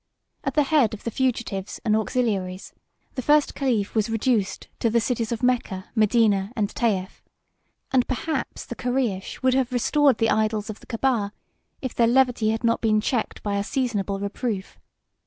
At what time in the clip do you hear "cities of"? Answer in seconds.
4.99-5.43